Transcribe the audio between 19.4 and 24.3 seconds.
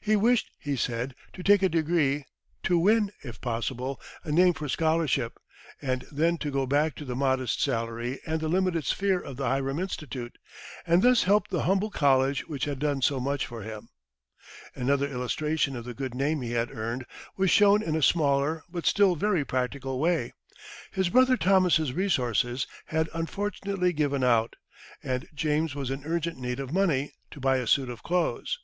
practical way. His brother Thomas's resources had unfortunately given